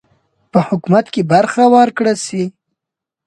[0.51, 2.43] په حکومت کې برخه ورکړه سي.